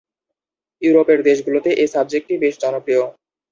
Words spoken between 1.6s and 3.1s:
এ সাবজেক্টটি বেশ জনপ্রিয়।